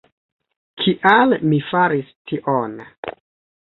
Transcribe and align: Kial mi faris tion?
Kial 0.85 1.37
mi 1.53 1.61
faris 1.69 2.13
tion? 2.33 2.79